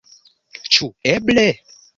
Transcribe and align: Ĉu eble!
Ĉu 0.75 0.89
eble! 1.13 1.47